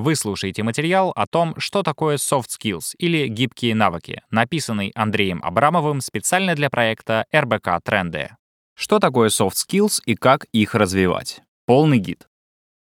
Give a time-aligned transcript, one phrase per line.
[0.00, 6.00] Вы слушаете материал о том, что такое soft skills или гибкие навыки, написанный Андреем Абрамовым
[6.00, 8.30] специально для проекта РБК Тренды.
[8.76, 11.40] Что такое soft skills и как их развивать?
[11.66, 12.28] Полный гид.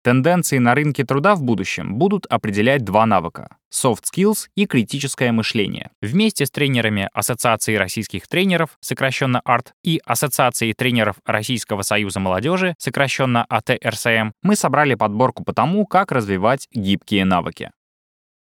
[0.03, 5.91] Тенденции на рынке труда в будущем будут определять два навыка— soft skills и критическое мышление.
[6.01, 13.45] Вместе с тренерами Ассоциации российских тренеров, сокращенно АРТ, и Ассоциацией тренеров Российского союза молодежи, сокращенно
[13.45, 17.71] АТРСМ, мы собрали подборку по тому, как развивать гибкие навыки.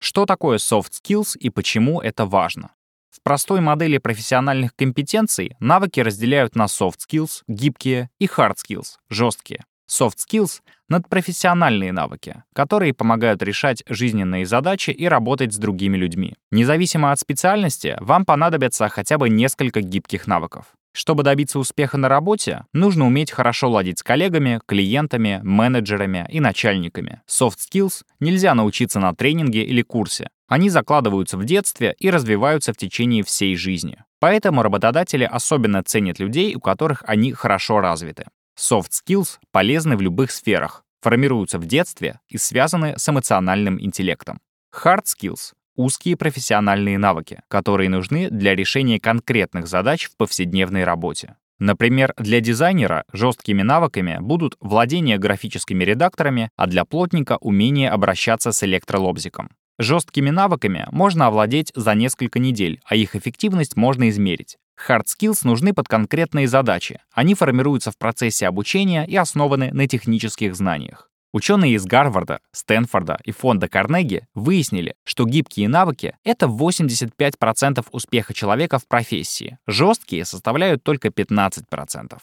[0.01, 2.71] Что такое soft skills и почему это важно?
[3.11, 9.63] В простой модели профессиональных компетенций навыки разделяют на soft skills— гибкие и hard skills— жесткие.
[9.91, 16.35] Soft skills— надпрофессиональные навыки, которые помогают решать жизненные задачи и работать с другими людьми.
[16.51, 20.67] Независимо от специальности, вам понадобятся хотя бы несколько гибких навыков.
[20.97, 27.21] Чтобы добиться успеха на работе, нужно уметь хорошо ладить с коллегами, клиентами, менеджерами и начальниками.
[27.29, 30.29] Soft skills нельзя научиться на тренинге или курсе.
[30.47, 34.05] Они закладываются в детстве и развиваются в течение всей жизни.
[34.21, 38.27] Поэтому работодатели особенно ценят людей, у которых они хорошо развиты.
[38.59, 44.41] Soft skills полезны в любых сферах, формируются в детстве и связаны с эмоциональным интеллектом.
[44.73, 51.37] Hard skills— узкие профессиональные навыки, которые нужны для решения конкретных задач в повседневной работе.
[51.59, 58.63] Например, для дизайнера жесткими навыками будут владение графическими редакторами, а для плотника— умение обращаться с
[58.65, 59.51] электролобзиком.
[59.79, 64.57] Жесткими навыками можно овладеть за несколько недель, а их эффективность можно измерить.
[64.89, 67.01] Hard skills нужны под конкретные задачи.
[67.13, 71.11] Они формируются в процессе обучения и основаны на технических знаниях.
[71.33, 78.79] Ученые из Гарварда, Стэнфорда и фонда Карнеги выяснили, что гибкие навыки— это 85% успеха человека
[78.79, 82.19] в профессии, жесткие составляют только 15%.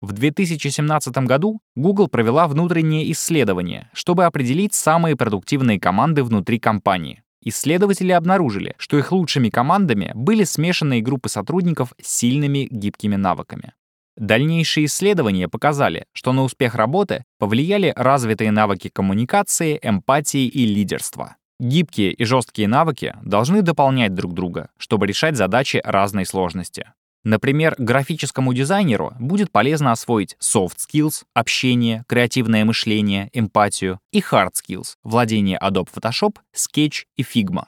[0.00, 7.23] В 2017 году Google провела внутреннее исследование, чтобы определить самые продуктивные команды внутри компании.
[7.44, 13.74] Исследователи обнаружили, что их лучшими командами были смешанные группы сотрудников с сильными гибкими навыками.
[14.16, 21.36] Дальнейшие исследования показали, что на успех работы повлияли развитые навыки коммуникации, эмпатии и лидерства.
[21.60, 26.92] Гибкие и жесткие навыки должны дополнять друг друга, чтобы решать задачи разной сложности.
[27.24, 34.96] Например, графическому дизайнеру будет полезно освоить soft skills, общение, креативное мышление, эмпатию и hard skills,
[35.02, 37.64] владение Adobe Photoshop, Sketch и Figma.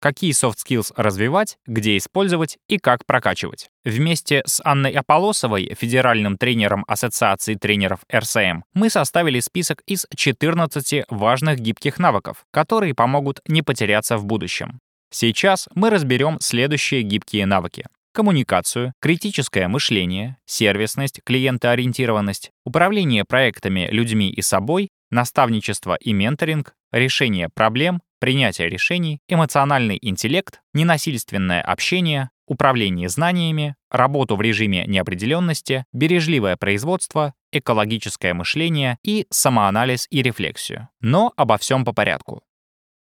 [0.00, 3.68] Какие soft skills развивать, где использовать и как прокачивать.
[3.84, 11.60] Вместе с Анной Аполосовой, федеральным тренером Ассоциации тренеров РСМ, мы составили список из 14 важных
[11.60, 14.80] гибких навыков, которые помогут не потеряться в будущем.
[15.10, 17.86] Сейчас мы разберем следующие гибкие навыки
[18.16, 28.00] коммуникацию, критическое мышление, сервисность, клиентоориентированность, управление проектами людьми и собой, наставничество и менторинг, решение проблем,
[28.18, 38.32] принятие решений, эмоциональный интеллект, ненасильственное общение, управление знаниями, работу в режиме неопределенности, бережливое производство, экологическое
[38.32, 40.88] мышление и самоанализ и рефлексию.
[41.00, 42.42] Но обо всем по порядку.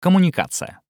[0.01, 0.81] Коммуникация.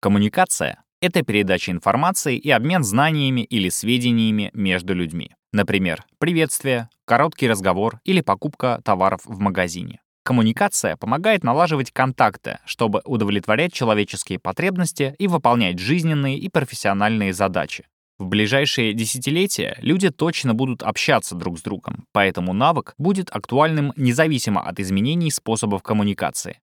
[0.00, 5.30] Коммуникация это передача информации и обмен знаниями или сведениями между людьми.
[5.52, 10.00] Например, приветствие, короткий разговор или покупка товаров в магазине.
[10.24, 17.86] Коммуникация помогает налаживать контакты, чтобы удовлетворять человеческие потребности и выполнять жизненные и профессиональные задачи.
[18.18, 24.62] В ближайшие десятилетия люди точно будут общаться друг с другом, поэтому навык будет актуальным независимо
[24.62, 26.58] от изменений способов коммуникации.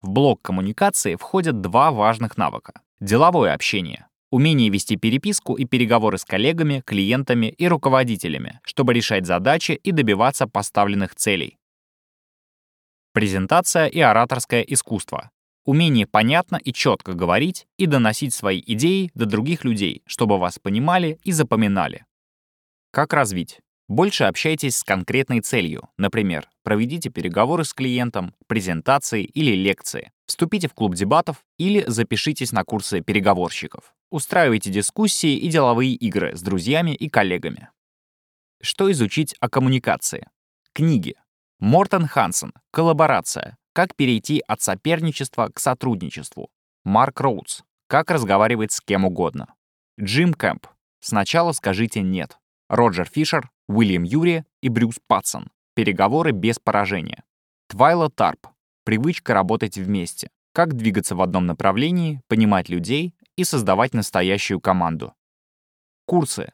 [0.00, 4.06] В блок коммуникации входят два важных навыка Деловое общение.
[4.30, 10.46] Умение вести переписку и переговоры с коллегами, клиентами и руководителями, чтобы решать задачи и добиваться
[10.46, 11.58] поставленных целей.
[13.12, 15.32] Презентация и ораторское искусство.
[15.64, 21.18] Умение понятно и четко говорить и доносить свои идеи до других людей, чтобы вас понимали
[21.24, 22.04] и запоминали.
[22.92, 23.58] Как развить?
[23.88, 25.88] Больше общайтесь с конкретной целью.
[25.98, 30.12] Например, проведите переговоры с клиентом, презентации или лекции.
[30.32, 33.94] Вступите в клуб дебатов или запишитесь на курсы переговорщиков.
[34.10, 37.68] Устраивайте дискуссии и деловые игры с друзьями и коллегами.
[38.62, 40.30] Что изучить о коммуникации?
[40.72, 41.16] Книги.
[41.58, 42.54] Мортон Хансен.
[42.70, 43.58] Коллаборация.
[43.74, 46.48] Как перейти от соперничества к сотрудничеству.
[46.82, 47.60] Марк Роудс.
[47.86, 49.52] Как разговаривать с кем угодно.
[50.00, 50.66] Джим Кэмп.
[51.00, 52.38] Сначала скажите «нет».
[52.70, 55.50] Роджер Фишер, Уильям Юри и Брюс Патсон.
[55.74, 57.22] Переговоры без поражения.
[57.68, 58.46] Твайла Тарп.
[58.84, 60.28] Привычка работать вместе.
[60.52, 65.14] Как двигаться в одном направлении, понимать людей и создавать настоящую команду.
[66.04, 66.52] Курсы.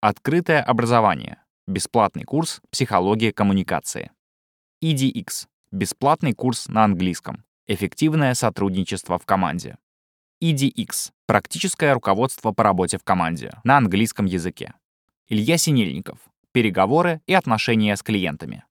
[0.00, 1.42] Открытое образование.
[1.66, 4.10] Бесплатный курс «Психология коммуникации».
[4.84, 5.46] EDX.
[5.72, 7.44] Бесплатный курс на английском.
[7.66, 9.78] Эффективное сотрудничество в команде.
[10.42, 14.74] EDX— практическое руководство по работе в команде на английском языке.
[15.28, 16.18] Илья Синельников—
[16.52, 18.64] переговоры и отношения с клиентами.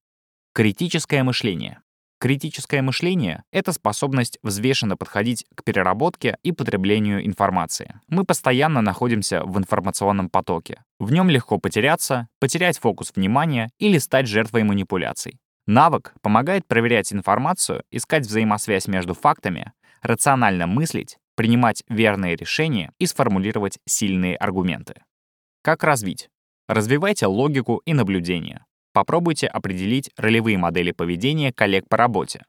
[0.53, 1.81] Критическое мышление.
[2.19, 7.99] Критическое мышление— это способность взвешенно подходить к переработке и потреблению информации.
[8.07, 10.83] Мы постоянно находимся в информационном потоке.
[10.97, 15.39] В нем легко потеряться, потерять фокус внимания или стать жертвой манипуляций.
[15.67, 23.79] Навык помогает проверять информацию, искать взаимосвязь между фактами, рационально мыслить, принимать верные решения и сформулировать
[23.85, 25.03] сильные аргументы.
[25.61, 26.29] Как развить?
[26.67, 28.63] Развивайте логику и наблюдение.
[28.95, 32.45] Попробуйте определить ролевые модели поведения коллег по работе.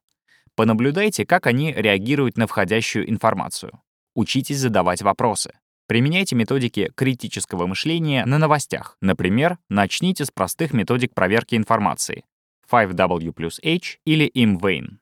[0.54, 3.80] Понаблюдайте, как они реагируют на входящую информацию.
[4.14, 5.58] Учитесь задавать вопросы.
[5.88, 8.96] Применяйте методики критического мышления на новостях.
[9.00, 12.24] Например, начните с простых методик проверки информации
[12.70, 14.98] 5W плюс H или IMVAIN.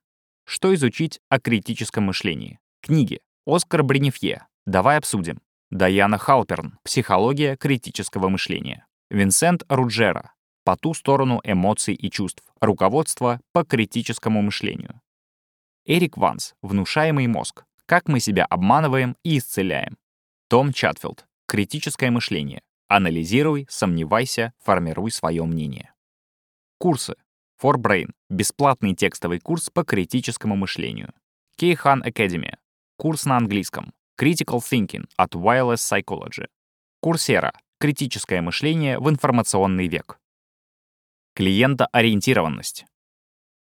[0.46, 2.58] Что изучить о критическом мышлении?
[2.80, 3.20] Книги.
[3.46, 4.46] Оскар Бренефье.
[4.64, 5.42] Давай обсудим.
[5.70, 6.78] Даяна Халперн.
[6.84, 8.86] Психология критического мышления.
[9.10, 10.33] Винсент Руджера
[10.64, 15.00] по ту сторону эмоций и чувств, руководство по критическому мышлению.
[15.86, 19.98] Эрик Ванс, внушаемый мозг, как мы себя обманываем и исцеляем.
[20.48, 22.62] Том Чатфилд, критическое мышление.
[22.88, 25.92] Анализируй, сомневайся, формируй свое мнение.
[26.78, 27.14] Курсы.
[27.62, 31.12] For Brain— бесплатный текстовый курс по критическому мышлению.
[31.56, 32.56] Кейхан Academy—
[32.96, 33.92] курс на английском.
[34.20, 36.48] Critical Thinking от Wireless Psychology.
[37.00, 40.18] Курсера— критическое мышление в информационный век.
[41.36, 42.84] Клиентоориентированность.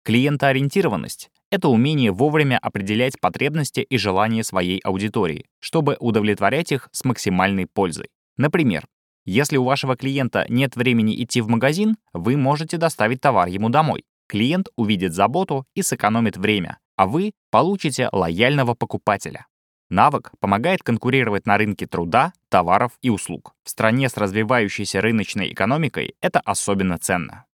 [0.04, 7.68] Клиентоориентированность— это умение вовремя определять потребности и желания своей аудитории, чтобы удовлетворять их с максимальной
[7.68, 8.08] пользой.
[8.36, 8.88] Например,
[9.26, 14.06] если у вашего клиента нет времени идти в магазин, вы можете доставить товар ему домой.
[14.28, 19.46] Клиент увидит заботу и сэкономит время, а вы получите лояльного покупателя.
[19.92, 23.54] Навык помогает конкурировать на рынке труда, товаров и услуг.
[23.64, 27.46] В стране с развивающейся рыночной экономикой это особенно ценно.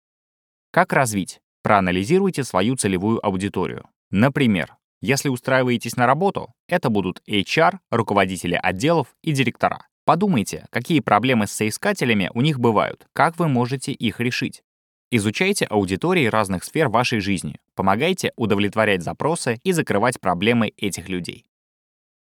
[0.78, 1.40] Как развить?
[1.64, 3.90] Проанализируйте свою целевую аудиторию.
[4.12, 9.88] Например, если устраиваетесь на работу, это будут HR, руководители отделов и директора.
[10.06, 14.62] Подумайте, какие проблемы с соискателями у них бывают, как вы можете их решить.
[15.10, 21.48] Изучайте аудитории разных сфер вашей жизни, помогайте удовлетворять запросы и закрывать проблемы этих людей.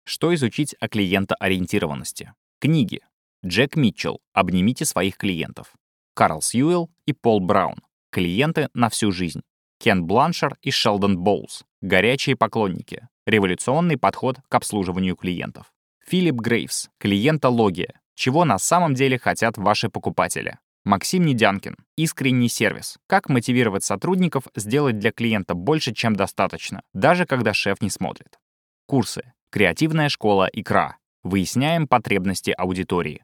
[0.04, 2.32] Что изучить о клиентоориентированности?
[2.60, 3.02] Книги.
[3.44, 5.74] Джек Митчелл «Обнимите своих клиентов».
[6.14, 7.76] Карл Сьюэлл и Пол Браун
[8.10, 9.42] Клиенты на всю жизнь.
[9.78, 11.64] Кен Бланшер и Шелдон Боулс.
[11.82, 13.06] Горячие поклонники.
[13.26, 15.72] Революционный подход к обслуживанию клиентов.
[16.06, 16.88] Филипп Грейвс.
[16.98, 18.00] Клиентология.
[18.14, 20.58] Чего на самом деле хотят ваши покупатели.
[20.84, 21.76] Максим Недянкин.
[21.96, 22.96] Искренний сервис.
[23.06, 28.38] Как мотивировать сотрудников сделать для клиента больше, чем достаточно, даже когда шеф не смотрит.
[28.86, 29.34] Курсы.
[29.50, 30.96] Креативная школа «Икра».
[31.22, 33.22] Выясняем потребности аудитории.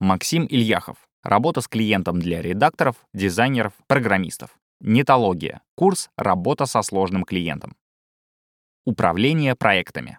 [0.00, 0.96] Максим Ильяхов.
[1.22, 4.50] Работа с клиентом для редакторов, дизайнеров, программистов.
[4.80, 5.60] Нетология.
[5.76, 7.76] Курс «Работа со сложным клиентом».
[8.84, 10.18] Управление проектами.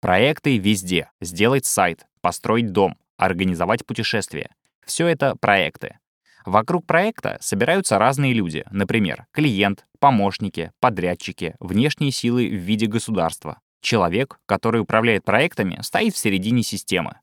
[0.00, 1.10] Проекты везде.
[1.20, 4.50] Сделать сайт, построить дом, организовать путешествие.
[4.86, 5.98] Все это проекты.
[6.46, 13.58] Вокруг проекта собираются разные люди, например, клиент, помощники, подрядчики, внешние силы в виде государства.
[13.80, 17.18] Человек, который управляет проектами, стоит в середине системы.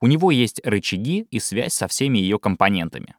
[0.00, 3.14] У него есть рычаги и связь со всеми ее компонентами.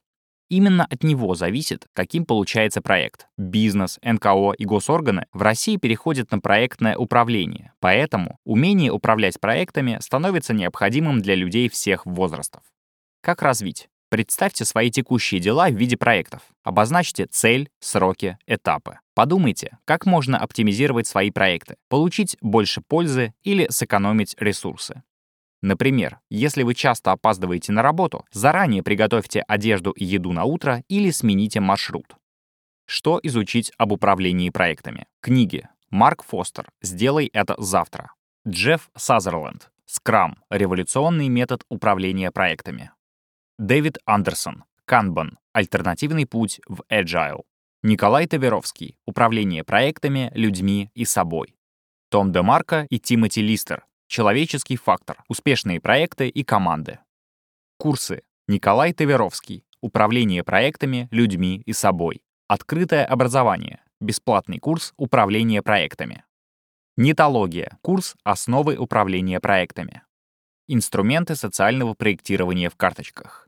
[0.50, 3.28] Именно от него зависит, каким получается проект.
[3.38, 10.54] Бизнес, НКО и госорганы в России переходят на проектное управление, поэтому умение управлять проектами становится
[10.54, 12.62] необходимым для людей всех возрастов.
[13.22, 13.90] Как развить?
[14.10, 16.42] Представьте свои текущие дела в виде проектов.
[16.64, 19.00] Обозначьте цель, сроки, этапы.
[19.14, 25.04] Подумайте, как можно оптимизировать свои проекты, получить больше пользы или сэкономить ресурсы.
[25.62, 31.10] Например, если вы часто опаздываете на работу, заранее приготовьте одежду и еду на утро или
[31.10, 32.16] смените маршрут.
[32.86, 35.08] Что изучить об управлении проектами?
[35.20, 35.68] Книги.
[35.90, 38.12] Марк Фостер «Сделай это завтра».
[38.48, 40.44] Джефф Сазерленд «Скрам.
[40.50, 42.92] Революционный метод управления проектами».
[43.58, 45.40] Дэвид Андерсон «Канбан.
[45.54, 47.44] Альтернативный путь в Agile».
[47.84, 51.56] Николай Таверовский «Управление проектами, людьми и собой».
[52.10, 55.24] Том Демарко и Тимоти Листер Человеческий фактор.
[55.28, 57.00] Успешные проекты и команды.
[57.78, 58.24] Курсы.
[58.48, 59.66] Николай Таверовский.
[59.82, 62.24] Управление проектами, людьми и собой.
[62.48, 63.84] Открытое образование.
[64.00, 66.24] Бесплатный курс управления проектами.
[66.96, 67.78] Нетология.
[67.82, 70.02] Курс «Основы управления проектами».
[70.68, 73.48] Инструменты социального проектирования в карточках.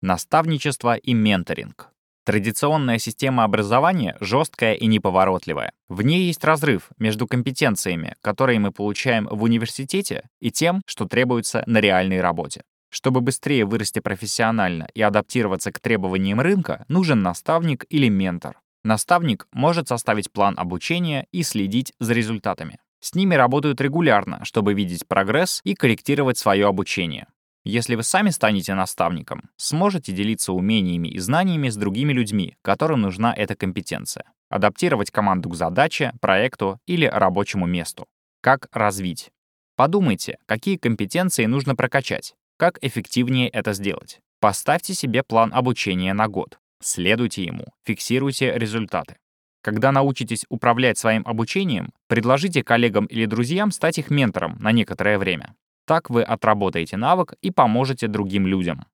[0.00, 1.93] Наставничество и менторинг.
[2.24, 5.72] Традиционная система образования жесткая и неповоротливая.
[5.88, 11.64] В ней есть разрыв между компетенциями, которые мы получаем в университете, и тем, что требуется
[11.66, 12.62] на реальной работе.
[12.88, 18.58] Чтобы быстрее вырасти профессионально и адаптироваться к требованиям рынка, нужен наставник или ментор.
[18.84, 22.78] Наставник может составить план обучения и следить за результатами.
[23.00, 27.26] С ними работают регулярно, чтобы видеть прогресс и корректировать свое обучение.
[27.64, 33.32] Если вы сами станете наставником, сможете делиться умениями и знаниями с другими людьми, которым нужна
[33.34, 34.24] эта компетенция.
[34.50, 38.06] Адаптировать команду к задаче, проекту или рабочему месту.
[38.42, 39.30] Как развить?
[39.76, 44.20] Подумайте, какие компетенции нужно прокачать, как эффективнее это сделать.
[44.40, 46.58] Поставьте себе план обучения на год.
[46.82, 49.16] Следуйте ему, фиксируйте результаты.
[49.62, 55.54] Когда научитесь управлять своим обучением, предложите коллегам или друзьям стать их ментором на некоторое время.
[55.86, 58.86] Так вы отработаете навык и поможете другим людям.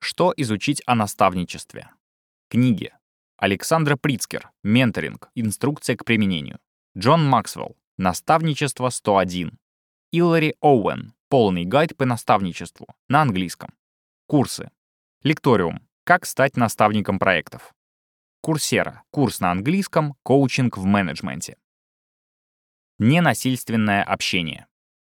[0.00, 1.90] Что изучить о наставничестве?
[2.48, 2.92] Книги.
[3.36, 4.50] Александра Прицкер.
[4.62, 5.30] Менторинг.
[5.34, 6.58] Инструкция к применению.
[6.96, 7.76] Джон Максвелл.
[7.96, 9.58] Наставничество 101.
[10.10, 11.14] Илари Оуэн.
[11.28, 12.86] Полный гайд по наставничеству.
[13.08, 13.72] На английском.
[14.26, 14.70] Курсы.
[15.22, 15.86] Лекториум.
[16.04, 17.72] Как стать наставником проектов.
[18.40, 19.04] Курсера.
[19.10, 20.16] Курс на английском.
[20.24, 21.56] Коучинг в менеджменте.
[22.98, 24.66] Ненасильственное общение.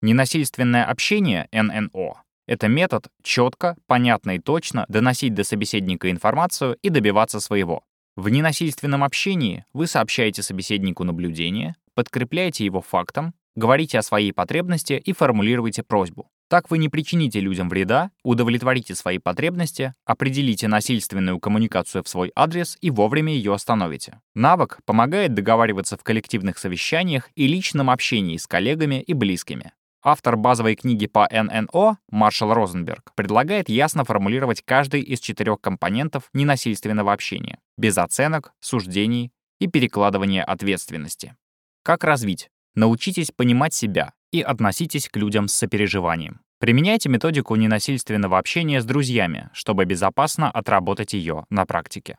[0.01, 7.39] Ненасильственное общение, ННО, это метод четко, понятно и точно доносить до собеседника информацию и добиваться
[7.39, 7.83] своего.
[8.15, 15.13] В ненасильственном общении вы сообщаете собеседнику наблюдение, подкрепляете его фактом, говорите о своей потребности и
[15.13, 16.29] формулируете просьбу.
[16.49, 22.77] Так вы не причините людям вреда, удовлетворите свои потребности, определите насильственную коммуникацию в свой адрес
[22.79, 24.21] и вовремя ее остановите.
[24.33, 29.73] Навык помогает договариваться в коллективных совещаниях и личном общении с коллегами и близкими.
[30.09, 37.11] Автор базовой книги по ННО Маршал Розенберг предлагает ясно формулировать каждый из четырех компонентов ненасильственного
[37.11, 41.35] общения, без оценок, суждений и перекладывания ответственности.
[41.83, 42.47] Как развить?
[42.73, 46.39] Научитесь понимать себя и относитесь к людям с сопереживанием.
[46.61, 52.17] Применяйте методику ненасильственного общения с друзьями, чтобы безопасно отработать ее на практике.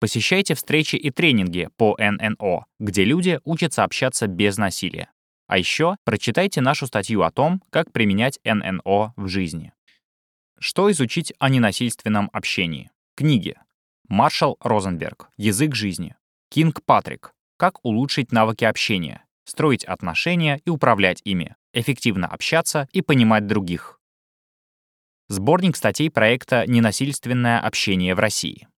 [0.00, 5.10] Посещайте встречи и тренинги по ННО, где люди учатся общаться без насилия.
[5.50, 9.72] А еще прочитайте нашу статью о том, как применять ННО в жизни.
[10.60, 12.92] Что изучить о ненасильственном общении?
[13.16, 13.56] Книги.
[14.06, 15.28] Маршал Розенберг.
[15.36, 16.14] Язык жизни.
[16.50, 17.32] Кинг Патрик.
[17.56, 23.98] Как улучшить навыки общения, строить отношения и управлять ими, эффективно общаться и понимать других.
[25.26, 28.68] Сборник статей проекта «Ненасильственное общение в России».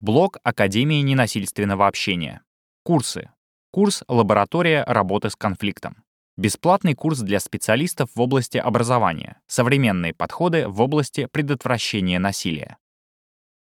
[0.00, 2.42] Блог Академии ненасильственного общения.
[2.82, 3.30] Курсы.
[3.72, 6.04] Курс «Лаборатория работы с конфликтом».
[6.36, 9.40] Бесплатный курс для специалистов в области образования.
[9.46, 12.76] Современные подходы в области предотвращения насилия.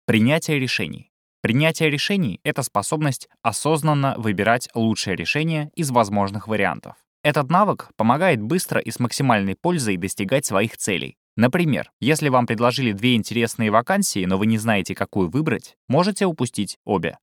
[0.04, 1.11] Принятие решений.
[1.40, 6.96] Принятие решений— это способность осознанно выбирать лучшее решение из возможных вариантов.
[7.23, 11.16] Этот навык помогает быстро и с максимальной пользой достигать своих целей.
[11.34, 16.76] Например, если вам предложили две интересные вакансии, но вы не знаете, какую выбрать, можете упустить
[16.84, 17.16] обе.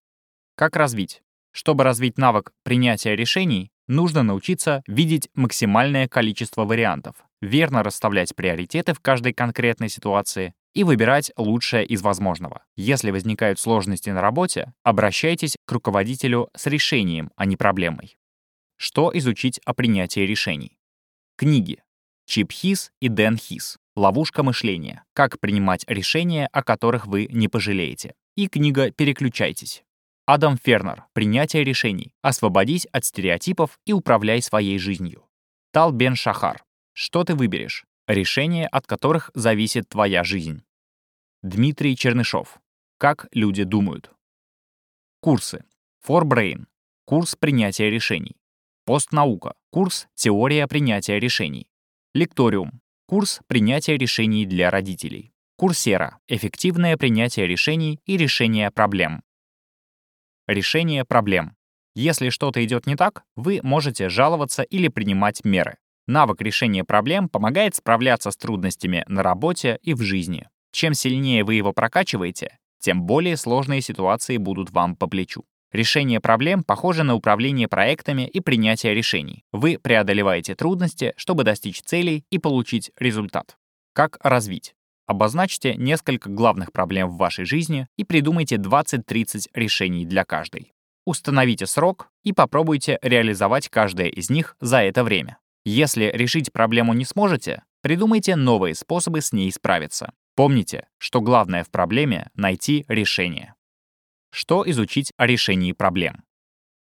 [0.55, 1.21] Как развить?
[1.51, 8.99] Чтобы развить навык принятия решений, нужно научиться видеть максимальное количество вариантов, верно расставлять приоритеты в
[8.99, 12.63] каждой конкретной ситуации и выбирать лучшее из возможного.
[12.77, 18.17] Если возникают сложности на работе, обращайтесь к руководителю с решением, а не проблемой.
[18.77, 20.77] Что изучить о принятии решений?
[21.35, 21.83] Книги.
[22.25, 23.77] Чип Хис и Дэн Хис.
[23.95, 25.03] Ловушка мышления.
[25.13, 28.15] Как принимать решения, о которых вы не пожалеете.
[28.37, 29.83] И книга «Переключайтесь».
[30.25, 31.05] Адам Фернер.
[31.13, 32.13] Принятие решений.
[32.21, 35.27] Освободись от стереотипов и управляй своей жизнью.
[35.71, 36.63] Тал Бен Шахар.
[36.93, 37.85] Что ты выберешь?
[38.07, 40.63] Решения, от которых зависит твоя жизнь.
[41.41, 42.59] Дмитрий Чернышов.
[42.97, 44.11] Как люди думают.
[45.21, 45.65] Курсы.
[46.07, 46.65] For Brain.
[47.05, 48.35] Курс принятия решений.
[48.85, 49.53] Постнаука.
[49.69, 51.67] Курс «Теория принятия решений».
[52.13, 52.81] Лекториум.
[53.05, 55.33] Курс принятия решений для родителей.
[55.55, 56.19] Курсера.
[56.27, 59.23] Эффективное принятие решений и решение проблем.
[60.47, 61.55] Решение проблем.
[61.95, 65.77] Если что-то идет не так, вы можете жаловаться или принимать меры.
[66.07, 70.49] Навык решения проблем помогает справляться с трудностями на работе и в жизни.
[70.71, 75.43] Чем сильнее вы его прокачиваете, тем более сложные ситуации будут вам по плечу.
[75.71, 79.43] Решение проблем похоже на управление проектами и принятие решений.
[79.53, 83.57] Вы преодолеваете трудности, чтобы достичь целей и получить результат.
[83.93, 84.75] Как развить?
[85.11, 90.71] Обозначьте несколько главных проблем в вашей жизни и придумайте 20-30 решений для каждой.
[91.05, 95.37] Установите срок и попробуйте реализовать каждое из них за это время.
[95.65, 100.13] Если решить проблему не сможете, придумайте новые способы с ней справиться.
[100.37, 103.55] Помните, что главное в проблеме— найти решение.
[104.31, 106.23] Что изучить о решении проблем?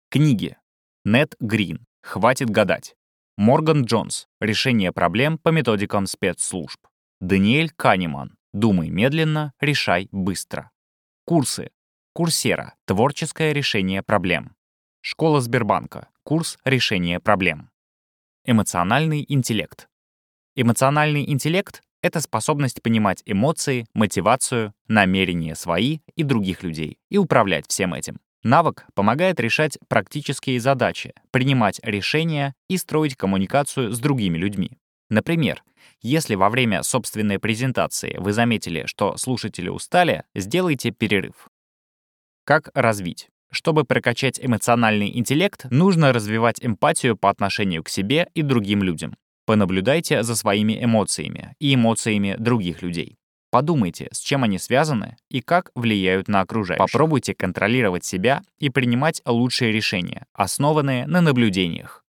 [0.08, 0.56] Книги.
[1.04, 1.84] Нет Грин.
[2.02, 2.94] Хватит гадать.
[3.36, 4.28] Морган Джонс.
[4.40, 6.80] Решение проблем по методикам спецслужб.
[7.20, 8.36] Даниэль Канеман.
[8.52, 10.70] Думай медленно, решай быстро.
[11.24, 11.70] Курсы.
[12.12, 12.74] Курсера.
[12.84, 14.54] Творческое решение проблем.
[15.00, 16.08] Школа Сбербанка.
[16.22, 17.70] Курс решения проблем.
[18.44, 19.88] Эмоциональный интеллект.
[20.56, 27.94] Эмоциональный интеллект— это способность понимать эмоции, мотивацию, намерения свои и других людей и управлять всем
[27.94, 28.20] этим.
[28.42, 34.78] Навык помогает решать практические задачи, принимать решения и строить коммуникацию с другими людьми.
[35.08, 35.62] Например,
[36.00, 41.48] если во время собственной презентации вы заметили, что слушатели устали, сделайте перерыв.
[42.44, 43.28] Как развить?
[43.50, 49.16] Чтобы прокачать эмоциональный интеллект, нужно развивать эмпатию по отношению к себе и другим людям.
[49.46, 53.16] Понаблюдайте за своими эмоциями и эмоциями других людей.
[53.50, 56.84] Подумайте, с чем они связаны и как влияют на окружающих.
[56.84, 62.04] Попробуйте контролировать себя и принимать лучшие решения, основанные на наблюдениях.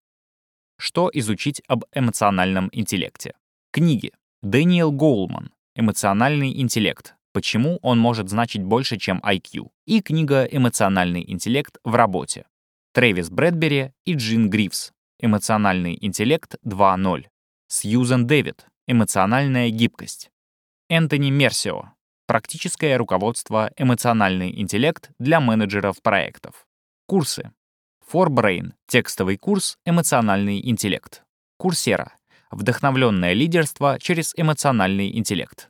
[0.76, 3.34] Что изучить об эмоциональном интеллекте?
[3.76, 4.10] Книги.
[4.40, 5.52] Дэниел Гоулман.
[5.74, 7.14] Эмоциональный интеллект.
[7.34, 9.68] Почему он может значить больше, чем IQ?
[9.84, 12.46] И книга «Эмоциональный интеллект в работе».
[12.94, 14.92] Трэвис Брэдбери и Джин Грифс.
[15.20, 17.26] «Эмоциональный интеллект 2.0».
[17.68, 18.66] Сьюзен Дэвид.
[18.86, 20.30] «Эмоциональная гибкость».
[20.88, 21.92] Энтони Мерсио.
[22.26, 26.66] Практическое руководство «Эмоциональный интеллект для менеджеров проектов».
[27.06, 27.52] Курсы.
[28.10, 28.72] ForBrain.
[28.86, 31.24] Текстовый курс «Эмоциональный интеллект».
[31.58, 32.16] Курсера.
[32.50, 35.68] Вдохновленное лидерство через эмоциональный интеллект.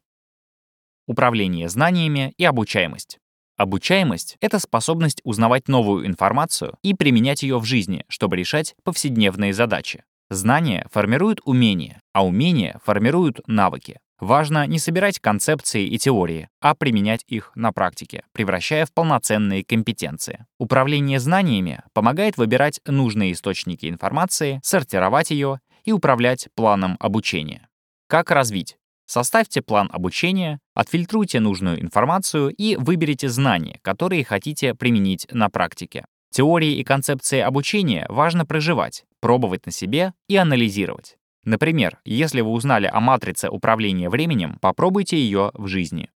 [1.07, 3.19] Управление знаниями и обучаемость.
[3.57, 10.05] Обучаемость— это способность узнавать новую информацию и применять ее в жизни, чтобы решать повседневные задачи.
[10.29, 14.01] Знания формируют умения, а умения формируют навыки.
[14.19, 20.47] Важно не собирать концепции и теории, а применять их на практике, превращая в полноценные компетенции.
[20.59, 27.69] Управление знаниями помогает выбирать нужные источники информации, сортировать ее и управлять планом обучения.
[28.09, 28.77] Как развить?
[29.07, 36.05] Составьте план обучения, отфильтруйте нужную информацию и выберите знания, которые хотите применить на практике.
[36.31, 41.17] Теории и концепции обучения важно проживать, пробовать на себе и анализировать.
[41.45, 46.11] Например, если вы узнали о матрице управления временем, попробуйте ее в жизни.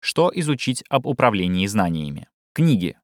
[0.00, 2.28] Что изучить об управлении знаниями?
[2.54, 2.96] Книги.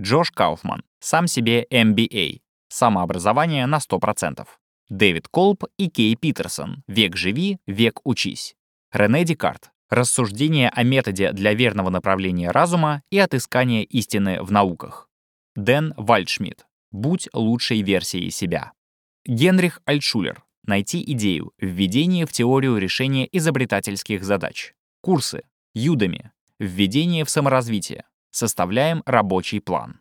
[0.00, 0.82] Джош Кауфман.
[1.00, 2.40] Сам себе MBA.
[2.68, 4.46] Самообразование на 100%.
[4.88, 6.82] Дэвид Колб и Кей Питерсон.
[6.86, 8.56] Век живи, век учись.
[8.92, 9.70] Рене Декарт.
[9.90, 15.08] Рассуждение о методе для верного направления разума и отыскания истины в науках.
[15.56, 16.66] Дэн Вальдшмидт.
[16.90, 18.72] Будь лучшей версией себя.
[19.26, 20.44] Генрих Альтшулер.
[20.64, 21.52] Найти идею.
[21.58, 24.74] Введение в теорию решения изобретательских задач.
[25.00, 25.42] Курсы.
[25.74, 26.32] Юдами.
[26.58, 28.04] Введение в саморазвитие.
[28.30, 30.00] Составляем рабочий план.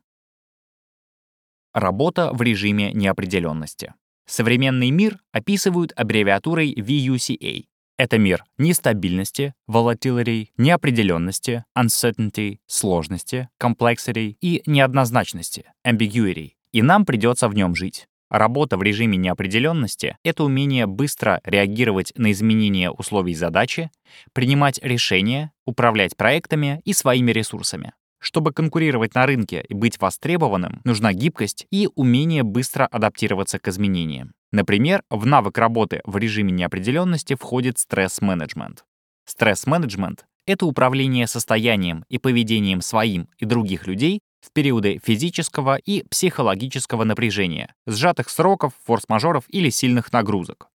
[1.73, 3.93] Работа в режиме неопределенности.
[4.27, 7.65] Современный мир описывают аббревиатурой VUCA
[7.97, 16.51] это мир нестабильности, volatility, неопределенности, uncertainty, сложности, complexity и неоднозначности, ambiguity.
[16.71, 18.07] И нам придется в нем жить.
[18.29, 23.89] Работа в режиме неопределенности— это умение быстро реагировать на изменения условий задачи,
[24.33, 27.93] принимать решения, управлять проектами и своими ресурсами.
[28.19, 34.33] Чтобы конкурировать на рынке и быть востребованным, нужна гибкость и умение быстро адаптироваться к изменениям.
[34.51, 38.85] Например, в навык работы в режиме неопределенности входит стресс-менеджмент.
[39.25, 47.03] Стресс-менеджмент— это управление состоянием и поведением своим и других людей в периоды физического и психологического
[47.03, 50.69] напряжения, сжатых сроков, форс-мажоров или сильных нагрузок.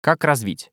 [0.00, 0.70] Как развить?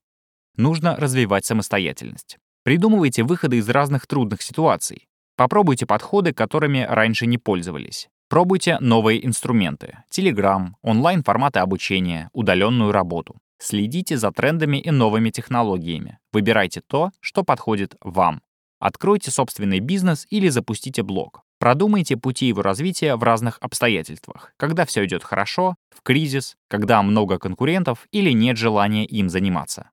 [0.58, 2.38] Нужно развивать самостоятельность.
[2.63, 5.08] Придумывайте выходы из разных трудных ситуаций.
[5.36, 8.08] Попробуйте подходы, которыми раньше не пользовались.
[8.30, 13.38] Пробуйте новые инструменты— Telegram, онлайн-форматы обучения, удаленную работу.
[13.60, 16.19] Следите за трендами и новыми технологиями.
[16.32, 18.41] Выбирайте то, что подходит вам.
[18.80, 21.41] Откройте собственный бизнес или запустите блог.
[21.60, 27.39] Продумайте пути его развития в разных обстоятельствах, когда все идет хорошо, в кризис, когда много
[27.39, 29.89] конкурентов или нет желания им заниматься.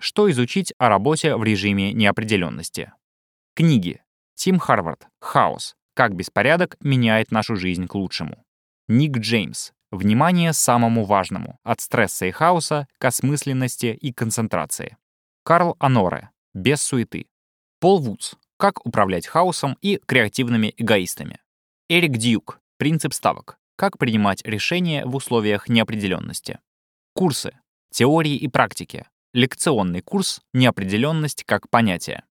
[0.00, 2.92] Что изучить о работе в режиме неопределенности?
[3.54, 4.01] Книги.
[4.34, 5.06] Тим Харвард.
[5.20, 5.74] Хаос.
[5.94, 8.44] Как беспорядок меняет нашу жизнь к лучшему.
[8.88, 9.72] Ник Джеймс.
[9.90, 11.58] Внимание самому важному.
[11.62, 14.96] От стресса и хаоса к осмысленности и концентрации.
[15.44, 16.30] Карл Аноре.
[16.54, 17.26] Без суеты.
[17.78, 18.34] Пол Вудс.
[18.56, 21.40] Как управлять хаосом и креативными эгоистами.
[21.88, 22.60] Эрик Дьюк.
[22.78, 23.58] Принцип ставок.
[23.76, 26.58] Как принимать решения в условиях неопределенности.
[27.14, 27.52] Курсы.
[27.90, 29.06] Теории и практики.
[29.34, 32.24] Лекционный курс «Неопределенность как понятие».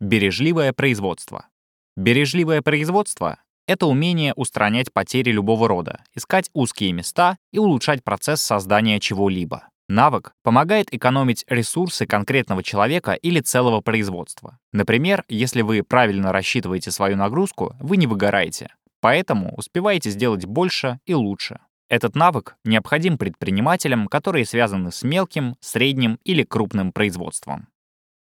[0.00, 1.48] Бережливое производство.
[1.96, 9.00] Бережливое производство— это умение устранять потери любого рода, искать узкие места и улучшать процесс создания
[9.00, 9.66] чего-либо.
[9.88, 14.58] Навык помогает экономить ресурсы конкретного человека или целого производства.
[14.70, 18.72] Например, если вы правильно рассчитываете свою нагрузку, вы не выгораете.
[19.00, 21.58] Поэтому успеваете сделать больше и лучше.
[21.88, 27.66] Этот навык необходим предпринимателям, которые связаны с мелким, средним или крупным производством.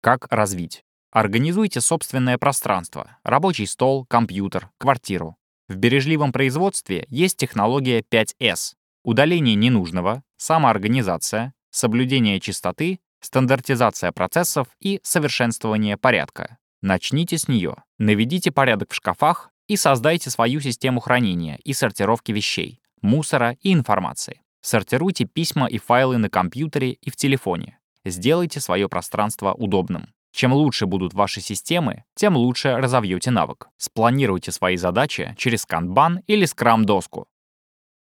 [0.01, 0.83] Как развить?
[1.11, 5.35] Организуйте собственное пространство, рабочий стол, компьютер, квартиру.
[5.67, 15.97] В бережливом производстве есть технология 5S— удаление ненужного, самоорганизация, соблюдение чистоты, стандартизация процессов и совершенствование
[15.97, 16.57] порядка.
[16.81, 17.75] Начните с нее.
[17.97, 24.41] Наведите порядок в шкафах и создайте свою систему хранения и сортировки вещей мусора и информации.
[24.61, 27.79] Сортируйте письма и файлы на компьютере и в телефоне.
[28.05, 30.13] Сделайте свое пространство удобным.
[30.31, 33.69] Чем лучше будут ваши системы, тем лучше разовьете навык.
[33.77, 37.27] Спланируйте свои задачи через Kanban или Scrum-доску.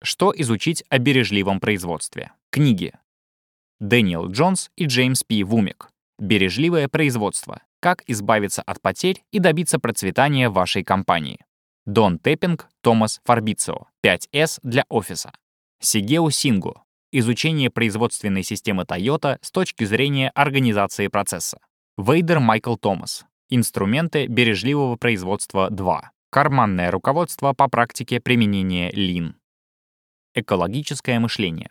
[0.03, 2.33] Что изучить о бережливом производстве?
[2.51, 2.93] Книги.
[3.81, 5.43] Дэниел Джонс и Джеймс П.
[5.45, 5.89] Вумек.
[6.19, 7.63] Бережливое производство.
[7.81, 11.45] Как избавиться от потерь и добиться процветания вашей компании.
[11.87, 15.33] Дон Таппинг, Томас Фабрицио, 5S для офиса.
[15.81, 16.83] Сигео Сингу.
[17.11, 21.59] Изучение производственной системы Toyota с точки зрения организации процесса.
[21.99, 23.27] Вейдер Майкл Томас.
[23.51, 26.11] Инструменты бережливого производства 2.
[26.31, 29.35] Карманное руководство по практике применения Lean.
[30.35, 31.71] Экологическое мышление.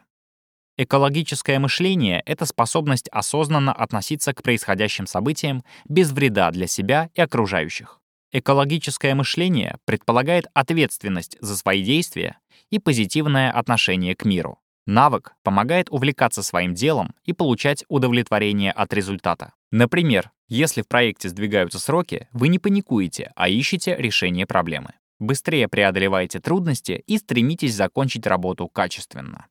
[0.78, 8.00] Экологическое мышление— это способность осознанно относиться к происходящим событиям без вреда для себя и окружающих.
[8.32, 12.38] Экологическое мышление предполагает ответственность за свои действия
[12.70, 14.61] и позитивное отношение к миру.
[14.86, 19.54] Навык помогает увлекаться своим делом и получать удовлетворение от результата.
[19.72, 24.94] Например, если в проекте сдвигаются сроки, вы не паникуете, а ищете решение проблемы.
[25.20, 29.46] Быстрее преодолеваете трудности и стремитесь закончить работу качественно.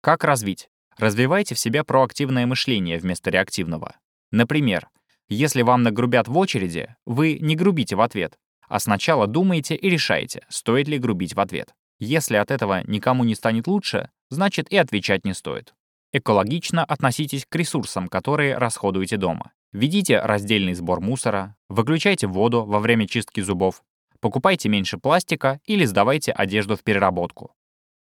[0.00, 0.68] Как развить?
[0.98, 3.96] Развивайте в себе проактивное мышление вместо реактивного.
[4.32, 4.88] Например,
[5.28, 8.36] если вам нагрубят в очереди, вы не грубите в ответ,
[8.68, 11.74] а сначала думаете и решаете, стоит ли грубить в ответ.
[11.98, 15.74] Если от этого никому не станет лучше, значит и отвечать не стоит.
[16.12, 19.52] Экологично относитесь к ресурсам, которые расходуете дома.
[19.72, 23.82] Ведите раздельный сбор мусора, выключайте воду во время чистки зубов,
[24.20, 27.54] покупайте меньше пластика или сдавайте одежду в переработку.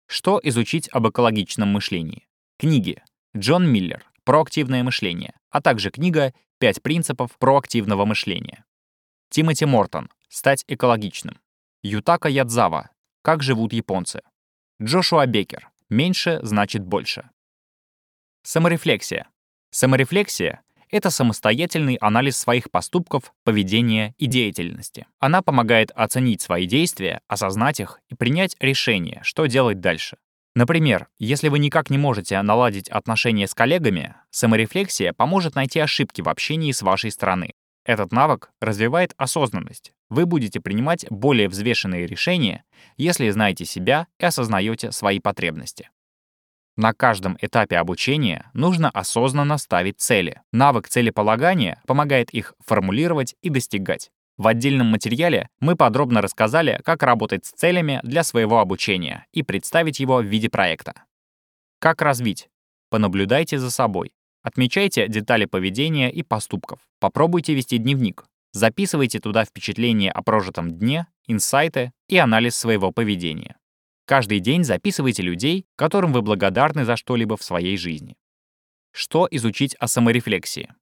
[0.06, 2.26] Что изучить об экологичном мышлении?
[2.58, 3.02] Книги.
[3.36, 8.64] Джон Миллер «Проактивное мышление», а также книга «Пять принципов проактивного мышления».
[9.30, 11.38] Тимоти Мортон «Стать экологичным».
[11.82, 12.90] Ютака Ядзава
[13.22, 14.22] «Как живут японцы».
[14.80, 17.30] Джошуа Бекер «Меньше значит больше».
[18.42, 19.28] Саморефлексия.
[19.70, 25.06] Саморефлексия— это самостоятельный анализ своих поступков, поведения и деятельности.
[25.18, 30.16] Она помогает оценить свои действия, осознать их и принять решение, что делать дальше.
[30.54, 36.28] Например, если вы никак не можете наладить отношения с коллегами, саморефлексия поможет найти ошибки в
[36.28, 37.54] общении с вашей стороны.
[37.84, 39.92] Этот навык развивает осознанность.
[40.10, 42.64] Вы будете принимать более взвешенные решения,
[42.96, 45.90] если знаете себя и осознаете свои потребности.
[46.76, 50.42] На каждом этапе обучения нужно осознанно ставить цели.
[50.52, 54.12] Навык целеполагания помогает их формулировать и достигать.
[54.36, 59.98] В отдельном материале мы подробно рассказали, как работать с целями для своего обучения и представить
[59.98, 61.02] его в виде проекта.
[61.80, 62.48] Как развить?
[62.90, 64.12] Понаблюдайте за собой.
[64.42, 66.78] Отмечайте детали поведения и поступков.
[67.00, 68.27] Попробуйте вести дневник.
[68.52, 73.56] Записывайте туда впечатления о прожитом дне, инсайты и анализ своего поведения.
[74.06, 78.16] Каждый день записывайте людей, которым вы благодарны за что-либо в своей жизни.
[78.90, 80.72] Что изучить о саморефлексии?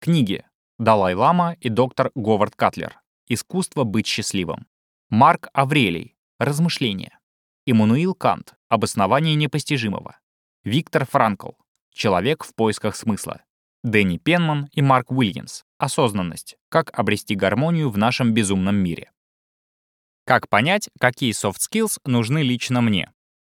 [0.00, 0.44] Книги
[0.78, 3.00] Далай-Лама и доктор Говард Катлер.
[3.26, 4.68] Искусство быть счастливым.
[5.10, 6.16] Марк Аврелий.
[6.38, 7.18] Размышления.
[7.66, 8.54] Иммануил Кант.
[8.68, 10.20] Обоснование непостижимого.
[10.62, 11.50] Виктор Франкл.
[11.92, 13.42] Человек в поисках смысла.
[13.84, 15.62] Дэнни Пенман и Марк Уильямс.
[15.78, 16.56] Осознанность.
[16.68, 19.12] Как обрести гармонию в нашем безумном мире.
[20.26, 23.12] Как понять, какие soft skills нужны лично мне?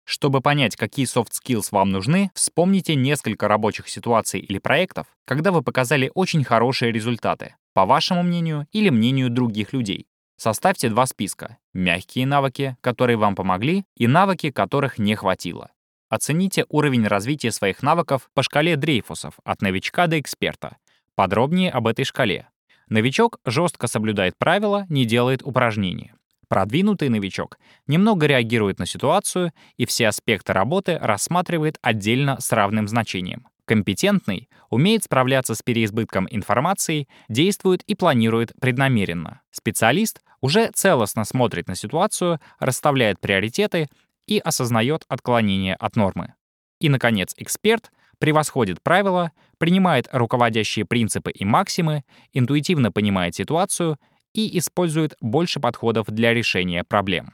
[0.03, 5.63] Чтобы понять, какие soft skills вам нужны, вспомните несколько рабочих ситуаций или проектов, когда вы
[5.63, 10.08] показали очень хорошие результаты, по вашему мнению или мнению других людей.
[10.36, 15.71] Составьте два списка— мягкие навыки, которые вам помогли, и навыки, которых не хватило.
[16.10, 20.78] Оцените уровень развития своих навыков по шкале Дрейфусов от новичка до эксперта.
[21.13, 22.48] Подробнее об этой шкале.
[22.88, 26.15] Новичок жестко соблюдает правила, не делает упражнения.
[26.48, 33.48] Продвинутый новичок немного реагирует на ситуацию и все аспекты работы рассматривает отдельно с равным значением.
[33.65, 39.41] Компетентный умеет справляться с переизбытком информации, действует и планирует преднамеренно.
[39.52, 43.88] Специалист уже целостно смотрит на ситуацию, расставляет приоритеты
[44.30, 46.36] и осознает отклонение от нормы.
[46.80, 53.98] И, наконец, эксперт превосходит правила, принимает руководящие принципы и максимы, интуитивно понимает ситуацию
[54.34, 57.34] и использует больше подходов для решения проблем.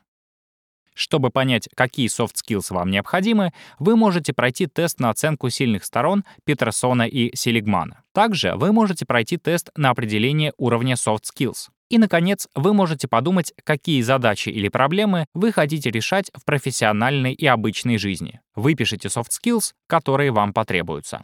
[0.93, 6.23] Чтобы понять, какие soft skills вам необходимы, вы можете пройти тест на оценку сильных сторон
[6.45, 8.03] Петерсона и Селигмана.
[8.13, 11.67] Также вы можете пройти тест на определение уровня soft skills.
[11.89, 17.45] И, наконец, вы можете подумать, какие задачи или проблемы вы хотите решать в профессиональной и
[17.45, 18.41] обычной жизни.
[18.55, 21.23] Выпишите soft skills, которые вам потребуются.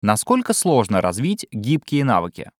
[0.00, 2.50] Насколько сложно развить гибкие навыки?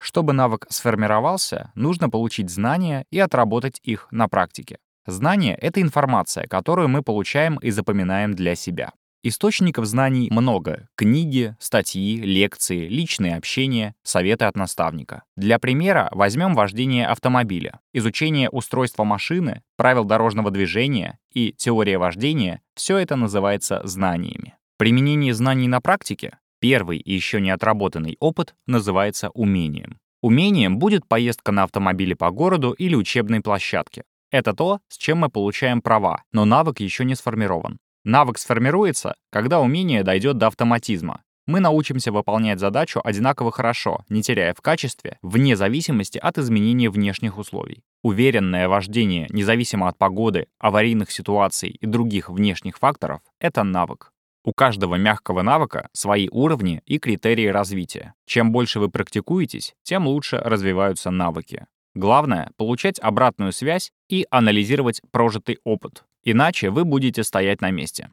[0.00, 4.78] Чтобы навык сформировался, нужно получить знания и отработать их на практике.
[5.06, 8.92] Знание— это информация, которую мы получаем и запоминаем для себя.
[9.24, 15.24] Источников знаний много— книги, статьи, лекции, личные общения, советы от наставника.
[15.36, 17.80] Для примера возьмем вождение автомобиля.
[17.92, 24.54] Изучение устройства машины, правил дорожного движения и теория вождения— все это называется знаниями.
[24.76, 29.98] Применение знаний на практике, первый и еще не отработанный опыт, называется умением.
[30.22, 34.04] Умением будет поездка на автомобиле по городу или учебной площадке.
[34.30, 37.78] Это то, с чем мы получаем права, но навык еще не сформирован.
[38.08, 41.20] Навык сформируется, когда умение дойдет до автоматизма.
[41.46, 47.36] Мы научимся выполнять задачу одинаково хорошо, не теряя в качестве, вне зависимости от изменения внешних
[47.36, 47.82] условий.
[48.02, 54.10] Уверенное вождение, независимо от погоды, аварийных ситуаций и других внешних факторов, это навык.
[54.42, 58.14] У каждого мягкого навыка свои уровни и критерии развития.
[58.24, 61.66] Чем больше вы практикуетесь, тем лучше развиваются навыки.
[61.94, 66.04] Главное— получать обратную связь и анализировать прожитый опыт.
[66.30, 68.10] Иначе вы будете стоять на месте.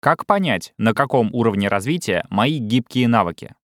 [0.00, 3.54] Как понять, на каком уровне развития мои гибкие навыки?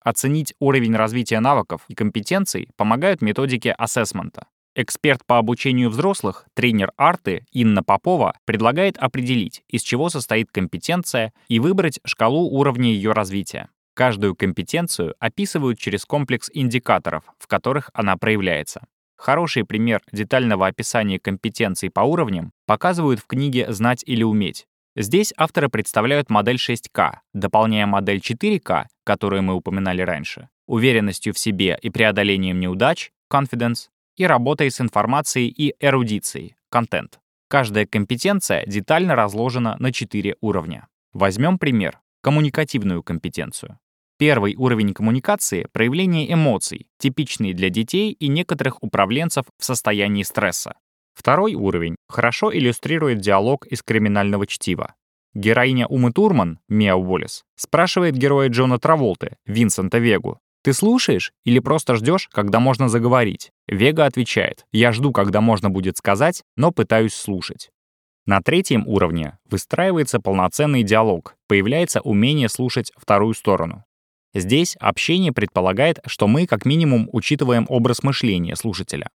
[0.00, 4.46] Оценить уровень развития навыков и компетенций помогают методики ассессмента.
[4.74, 11.60] Эксперт по обучению взрослых, тренер арты Инна Попова предлагает определить, из чего состоит компетенция и
[11.60, 13.68] выбрать шкалу уровня ее развития.
[13.92, 18.86] Каждую компетенцию описывают через комплекс индикаторов, в которых она проявляется.
[19.22, 24.66] Хороший пример детального описания компетенций по уровням показывают в книге «Знать или уметь».
[24.96, 31.78] Здесь авторы представляют модель 6К, дополняя модель 4К, которую мы упоминали раньше, уверенностью в себе
[31.80, 37.12] и преодолением неудач, confidence, и работой с информацией и эрудицией, content.
[37.46, 40.88] Каждая компетенция детально разложена на 4 уровня.
[41.12, 43.78] Возьмем пример— коммуникативную компетенцию.
[44.18, 50.74] Первый уровень коммуникации— проявление эмоций, типичные для детей и некоторых управленцев в состоянии стресса.
[51.14, 54.94] Второй уровень хорошо иллюстрирует диалог из криминального чтива.
[55.34, 61.96] Героиня Умы Турман, Миа Уоллес, спрашивает героя Джона Траволты, Винсента Вегу, «Ты слушаешь или просто
[61.96, 67.70] ждешь, когда можно заговорить?» Вега отвечает, «Я жду, когда можно будет сказать, но пытаюсь слушать».
[68.26, 73.84] На третьем уровне выстраивается полноценный диалог, появляется умение слушать вторую сторону.
[74.34, 79.08] Здесь общение предполагает, что мы как минимум учитываем образ мышления слушателя.